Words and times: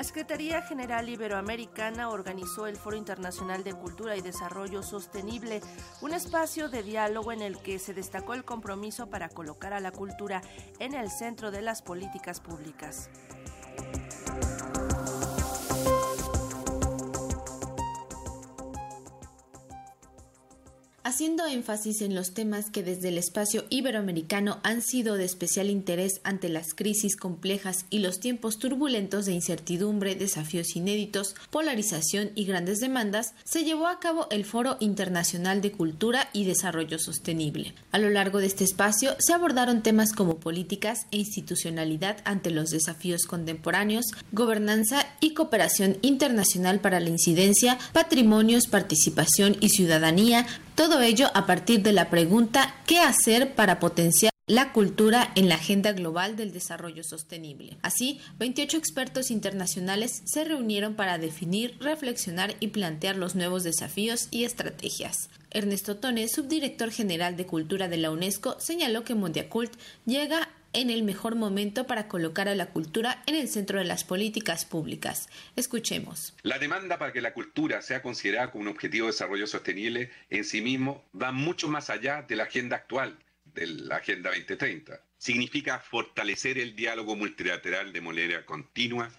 La 0.00 0.04
Secretaría 0.04 0.62
General 0.62 1.06
Iberoamericana 1.06 2.08
organizó 2.08 2.66
el 2.66 2.76
Foro 2.76 2.96
Internacional 2.96 3.62
de 3.64 3.74
Cultura 3.74 4.16
y 4.16 4.22
Desarrollo 4.22 4.82
Sostenible, 4.82 5.60
un 6.00 6.14
espacio 6.14 6.70
de 6.70 6.82
diálogo 6.82 7.32
en 7.32 7.42
el 7.42 7.58
que 7.58 7.78
se 7.78 7.92
destacó 7.92 8.32
el 8.32 8.42
compromiso 8.42 9.10
para 9.10 9.28
colocar 9.28 9.74
a 9.74 9.80
la 9.80 9.92
cultura 9.92 10.40
en 10.78 10.94
el 10.94 11.10
centro 11.10 11.50
de 11.50 11.60
las 11.60 11.82
políticas 11.82 12.40
públicas. 12.40 13.10
Haciendo 21.04 21.46
énfasis 21.46 22.02
en 22.02 22.14
los 22.14 22.32
temas 22.32 22.70
que 22.70 22.82
desde 22.82 23.08
el 23.08 23.18
espacio 23.18 23.64
iberoamericano 23.70 24.58
han 24.62 24.82
sido 24.82 25.16
de 25.16 25.24
especial 25.24 25.70
interés 25.70 26.20
ante 26.24 26.48
las 26.48 26.74
crisis 26.74 27.16
complejas 27.16 27.86
y 27.90 28.00
los 28.00 28.20
tiempos 28.20 28.58
turbulentos 28.58 29.26
de 29.26 29.32
incertidumbre, 29.32 30.14
desafíos 30.14 30.76
inéditos, 30.76 31.34
polarización 31.50 32.30
y 32.34 32.44
grandes 32.44 32.80
demandas, 32.80 33.34
se 33.44 33.64
llevó 33.64 33.86
a 33.86 34.00
cabo 34.00 34.26
el 34.30 34.44
Foro 34.44 34.76
Internacional 34.80 35.60
de 35.60 35.72
Cultura 35.72 36.28
y 36.32 36.44
Desarrollo 36.44 36.98
Sostenible. 36.98 37.74
A 37.92 37.98
lo 37.98 38.10
largo 38.10 38.38
de 38.38 38.46
este 38.46 38.64
espacio 38.64 39.16
se 39.18 39.32
abordaron 39.32 39.82
temas 39.82 40.12
como 40.12 40.38
políticas 40.38 41.06
e 41.10 41.18
institucionalidad 41.18 42.18
ante 42.24 42.50
los 42.50 42.70
desafíos 42.70 43.24
contemporáneos, 43.26 44.06
gobernanza 44.32 45.06
y 45.20 45.34
cooperación 45.34 45.98
internacional 46.02 46.80
para 46.80 47.00
la 47.00 47.08
incidencia, 47.08 47.78
patrimonios, 47.92 48.66
participación 48.66 49.56
y 49.60 49.70
ciudadanía, 49.70 50.46
todo 50.74 51.00
ello 51.00 51.28
a 51.34 51.46
partir 51.46 51.82
de 51.82 51.92
la 51.92 52.10
pregunta 52.10 52.74
¿qué 52.86 52.98
hacer 53.00 53.54
para 53.54 53.78
potenciar 53.78 54.30
la 54.50 54.72
cultura 54.72 55.30
en 55.36 55.48
la 55.48 55.54
agenda 55.54 55.92
global 55.92 56.34
del 56.34 56.52
desarrollo 56.52 57.04
sostenible. 57.04 57.76
Así, 57.82 58.20
28 58.40 58.78
expertos 58.78 59.30
internacionales 59.30 60.22
se 60.24 60.42
reunieron 60.42 60.94
para 60.94 61.18
definir, 61.18 61.76
reflexionar 61.78 62.56
y 62.58 62.68
plantear 62.68 63.14
los 63.14 63.36
nuevos 63.36 63.62
desafíos 63.62 64.26
y 64.32 64.42
estrategias. 64.42 65.30
Ernesto 65.52 65.98
Tone, 65.98 66.26
subdirector 66.26 66.90
general 66.90 67.36
de 67.36 67.46
Cultura 67.46 67.86
de 67.86 67.98
la 67.98 68.10
UNESCO, 68.10 68.56
señaló 68.58 69.04
que 69.04 69.14
Mondiacult 69.14 69.72
llega 70.04 70.48
en 70.72 70.90
el 70.90 71.02
mejor 71.02 71.36
momento 71.36 71.86
para 71.86 72.08
colocar 72.08 72.48
a 72.48 72.54
la 72.54 72.66
cultura 72.66 73.22
en 73.26 73.34
el 73.34 73.48
centro 73.48 73.78
de 73.78 73.84
las 73.84 74.04
políticas 74.04 74.64
públicas. 74.64 75.28
Escuchemos. 75.56 76.34
La 76.42 76.58
demanda 76.58 76.98
para 76.98 77.12
que 77.12 77.20
la 77.20 77.32
cultura 77.32 77.82
sea 77.82 78.02
considerada 78.02 78.50
como 78.50 78.62
un 78.62 78.68
objetivo 78.68 79.06
de 79.06 79.12
desarrollo 79.12 79.46
sostenible 79.46 80.10
en 80.28 80.44
sí 80.44 80.60
mismo 80.60 81.04
va 81.20 81.32
mucho 81.32 81.68
más 81.68 81.90
allá 81.90 82.22
de 82.22 82.36
la 82.36 82.44
agenda 82.44 82.76
actual, 82.76 83.18
de 83.44 83.66
la 83.66 83.96
Agenda 83.96 84.30
2030. 84.30 85.00
Significa 85.18 85.80
fortalecer 85.80 86.58
el 86.58 86.76
diálogo 86.76 87.16
multilateral 87.16 87.92
de 87.92 88.00
manera 88.00 88.46
continua 88.46 89.10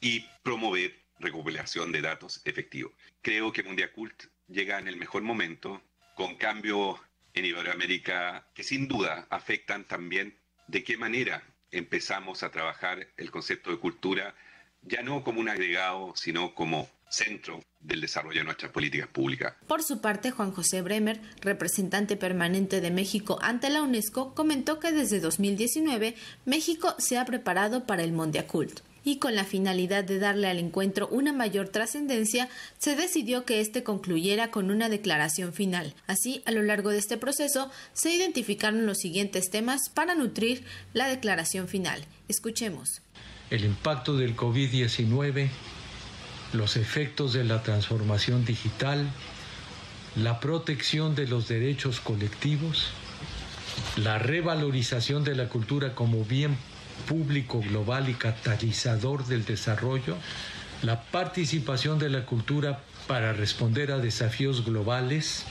y 0.00 0.24
promover 0.42 0.94
recuperación 1.18 1.92
de 1.92 2.02
datos 2.02 2.40
efectivos. 2.44 2.92
Creo 3.22 3.52
que 3.52 3.62
Mundiacult 3.62 4.24
llega 4.48 4.78
en 4.78 4.88
el 4.88 4.96
mejor 4.96 5.22
momento, 5.22 5.82
con 6.14 6.36
cambios 6.36 6.98
en 7.34 7.44
Iberoamérica 7.44 8.48
que 8.54 8.62
sin 8.62 8.88
duda 8.88 9.26
afectan 9.30 9.84
también 9.84 10.36
de 10.70 10.84
qué 10.84 10.96
manera 10.96 11.42
empezamos 11.70 12.42
a 12.42 12.50
trabajar 12.50 13.08
el 13.16 13.30
concepto 13.30 13.70
de 13.70 13.78
cultura 13.78 14.34
ya 14.82 15.02
no 15.02 15.22
como 15.22 15.40
un 15.40 15.48
agregado, 15.48 16.14
sino 16.16 16.54
como 16.54 16.88
centro 17.10 17.60
del 17.80 18.00
desarrollo 18.00 18.38
de 18.38 18.44
nuestras 18.44 18.70
políticas 18.70 19.08
públicas. 19.08 19.54
Por 19.66 19.82
su 19.82 20.00
parte, 20.00 20.30
Juan 20.30 20.52
José 20.52 20.80
Bremer, 20.80 21.20
representante 21.40 22.16
permanente 22.16 22.80
de 22.80 22.90
México 22.90 23.38
ante 23.42 23.68
la 23.68 23.82
UNESCO, 23.82 24.34
comentó 24.34 24.78
que 24.78 24.92
desde 24.92 25.20
2019 25.20 26.14
México 26.46 26.94
se 26.98 27.18
ha 27.18 27.24
preparado 27.24 27.84
para 27.84 28.04
el 28.04 28.12
Mondiacult 28.12 28.80
y 29.04 29.18
con 29.18 29.34
la 29.34 29.44
finalidad 29.44 30.04
de 30.04 30.18
darle 30.18 30.48
al 30.48 30.58
encuentro 30.58 31.08
una 31.08 31.32
mayor 31.32 31.68
trascendencia, 31.68 32.48
se 32.78 32.96
decidió 32.96 33.44
que 33.44 33.60
éste 33.60 33.82
concluyera 33.82 34.50
con 34.50 34.70
una 34.70 34.88
declaración 34.88 35.52
final. 35.52 35.94
Así, 36.06 36.42
a 36.46 36.50
lo 36.50 36.62
largo 36.62 36.90
de 36.90 36.98
este 36.98 37.16
proceso, 37.16 37.70
se 37.92 38.14
identificaron 38.14 38.86
los 38.86 38.98
siguientes 38.98 39.50
temas 39.50 39.88
para 39.88 40.14
nutrir 40.14 40.64
la 40.92 41.08
declaración 41.08 41.68
final. 41.68 42.04
Escuchemos. 42.28 43.02
El 43.50 43.64
impacto 43.64 44.16
del 44.16 44.36
COVID-19, 44.36 45.48
los 46.52 46.76
efectos 46.76 47.32
de 47.32 47.44
la 47.44 47.62
transformación 47.62 48.44
digital, 48.44 49.10
la 50.16 50.40
protección 50.40 51.14
de 51.14 51.26
los 51.26 51.48
derechos 51.48 52.00
colectivos, 52.00 52.90
la 53.96 54.18
revalorización 54.18 55.24
de 55.24 55.34
la 55.34 55.48
cultura 55.48 55.94
como 55.94 56.24
bien 56.24 56.56
público 57.00 57.60
global 57.60 58.08
y 58.08 58.14
catalizador 58.14 59.26
del 59.26 59.44
desarrollo, 59.44 60.16
la 60.82 61.02
participación 61.02 61.98
de 61.98 62.08
la 62.08 62.24
cultura 62.24 62.80
para 63.06 63.32
responder 63.32 63.92
a 63.92 63.98
desafíos 63.98 64.64
globales, 64.64 65.44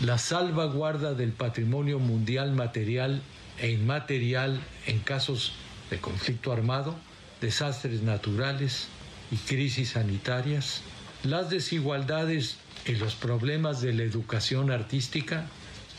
la 0.00 0.18
salvaguarda 0.18 1.14
del 1.14 1.32
patrimonio 1.32 1.98
mundial 1.98 2.52
material 2.52 3.22
e 3.58 3.70
inmaterial 3.70 4.60
en 4.86 4.98
casos 4.98 5.52
de 5.90 5.98
conflicto 5.98 6.52
armado, 6.52 6.96
desastres 7.40 8.02
naturales 8.02 8.88
y 9.30 9.36
crisis 9.36 9.90
sanitarias, 9.90 10.82
las 11.22 11.50
desigualdades 11.50 12.56
y 12.86 12.96
los 12.96 13.14
problemas 13.14 13.80
de 13.80 13.92
la 13.92 14.02
educación 14.02 14.70
artística, 14.70 15.46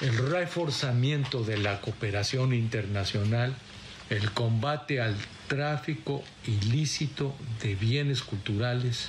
el 0.00 0.16
reforzamiento 0.16 1.42
de 1.42 1.58
la 1.58 1.80
cooperación 1.80 2.52
internacional 2.54 3.54
el 4.10 4.30
combate 4.32 5.00
al 5.00 5.16
tráfico 5.48 6.22
ilícito 6.46 7.34
de 7.62 7.74
bienes 7.74 8.22
culturales 8.22 9.08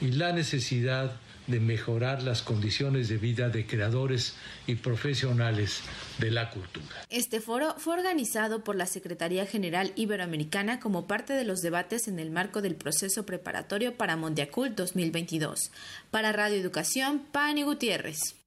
y 0.00 0.12
la 0.12 0.32
necesidad 0.32 1.16
de 1.48 1.60
mejorar 1.60 2.22
las 2.22 2.42
condiciones 2.42 3.08
de 3.08 3.16
vida 3.16 3.48
de 3.48 3.66
creadores 3.66 4.34
y 4.66 4.76
profesionales 4.76 5.80
de 6.18 6.30
la 6.30 6.50
cultura. 6.50 6.86
Este 7.08 7.40
foro 7.40 7.74
fue 7.78 7.94
organizado 7.94 8.62
por 8.62 8.76
la 8.76 8.86
Secretaría 8.86 9.46
General 9.46 9.92
Iberoamericana 9.96 10.78
como 10.78 11.06
parte 11.06 11.32
de 11.32 11.44
los 11.44 11.62
debates 11.62 12.06
en 12.06 12.18
el 12.18 12.30
marco 12.30 12.60
del 12.60 12.76
proceso 12.76 13.24
preparatorio 13.24 13.96
para 13.96 14.16
Mondiacult 14.16 14.76
2022. 14.76 15.72
Para 16.10 16.32
Radio 16.32 16.58
Educación, 16.58 17.22
Pani 17.32 17.62
Gutiérrez. 17.62 18.37